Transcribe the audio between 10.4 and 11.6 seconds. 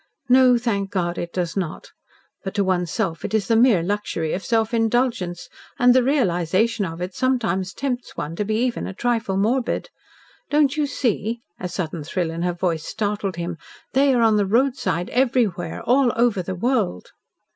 Don't you see,"